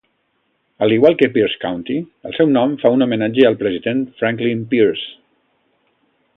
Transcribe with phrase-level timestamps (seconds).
[0.85, 1.99] Al igual que Pierce County,
[2.29, 5.09] el seu nom fa un homenatge al president Franklin Pierce.